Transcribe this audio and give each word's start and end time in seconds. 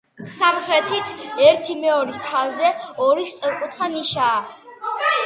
სამხრეთით, 0.27 1.11
ერთი 1.49 1.75
მეორის 1.83 2.17
თავზე, 2.29 2.71
ორი 3.09 3.29
სწორკუთხა 3.35 3.91
ნიშაა. 3.97 4.41